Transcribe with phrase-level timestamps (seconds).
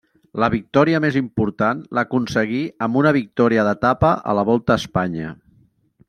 [0.43, 5.33] La victòria més important l'aconseguí amb una victòria d'etapa a la Volta a Espanya.